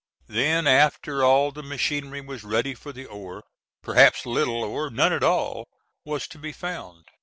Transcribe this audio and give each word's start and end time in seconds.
Then, 0.25 0.65
after 0.65 1.23
all 1.23 1.51
the 1.51 1.61
machinery 1.61 2.21
was 2.21 2.43
ready 2.43 2.73
for 2.73 2.91
the 2.91 3.05
ore, 3.05 3.43
perhaps 3.83 4.25
little, 4.25 4.63
or 4.63 4.89
none 4.89 5.13
at 5.13 5.21
all, 5.21 5.67
was 6.05 6.27
to 6.29 6.39
be 6.39 6.51
found. 6.53 7.05